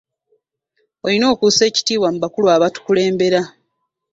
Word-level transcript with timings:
Oyina 1.05 1.25
okussa 1.33 1.63
ekitiibwa 1.69 2.07
mu 2.13 2.19
bakulu 2.23 2.47
abatukulembera. 2.55 3.41